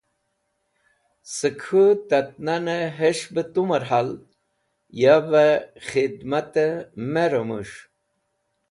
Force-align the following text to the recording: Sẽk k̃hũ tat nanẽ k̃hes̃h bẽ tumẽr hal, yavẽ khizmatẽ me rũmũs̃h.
Sẽk 1.35 1.57
k̃hũ 1.63 1.85
tat 2.09 2.29
nanẽ 2.45 2.89
k̃hes̃h 2.95 3.27
bẽ 3.33 3.49
tumẽr 3.53 3.83
hal, 3.89 4.09
yavẽ 5.01 5.63
khizmatẽ 5.87 6.83
me 7.11 7.23
rũmũs̃h. 7.31 7.77